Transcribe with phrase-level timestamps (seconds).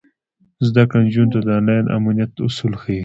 [0.67, 2.99] زده کړه نجونو ته د انلاین امنیت اصول ښيي.